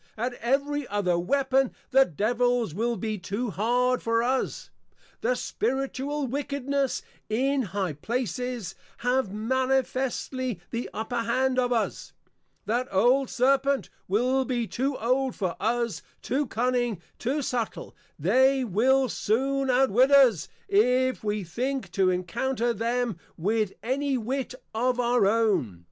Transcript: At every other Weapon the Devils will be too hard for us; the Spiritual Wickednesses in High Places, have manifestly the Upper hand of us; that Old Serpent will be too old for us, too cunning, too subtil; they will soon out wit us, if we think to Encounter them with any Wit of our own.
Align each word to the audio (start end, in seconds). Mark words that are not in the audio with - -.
At 0.17 0.33
every 0.41 0.87
other 0.87 1.19
Weapon 1.19 1.73
the 1.91 2.05
Devils 2.05 2.73
will 2.73 2.95
be 2.97 3.19
too 3.19 3.51
hard 3.51 4.01
for 4.01 4.23
us; 4.23 4.71
the 5.21 5.35
Spiritual 5.35 6.25
Wickednesses 6.25 7.03
in 7.29 7.61
High 7.61 7.93
Places, 7.93 8.73
have 9.05 9.31
manifestly 9.31 10.59
the 10.71 10.89
Upper 10.91 11.21
hand 11.21 11.59
of 11.59 11.71
us; 11.71 12.13
that 12.65 12.87
Old 12.91 13.29
Serpent 13.29 13.91
will 14.07 14.43
be 14.43 14.65
too 14.65 14.97
old 14.97 15.35
for 15.35 15.55
us, 15.59 16.01
too 16.23 16.47
cunning, 16.47 16.99
too 17.19 17.43
subtil; 17.43 17.93
they 18.17 18.63
will 18.63 19.07
soon 19.07 19.69
out 19.69 19.91
wit 19.91 20.09
us, 20.09 20.47
if 20.67 21.23
we 21.23 21.43
think 21.43 21.91
to 21.91 22.09
Encounter 22.09 22.73
them 22.73 23.19
with 23.37 23.73
any 23.83 24.17
Wit 24.17 24.55
of 24.73 24.99
our 24.99 25.27
own. 25.27 25.79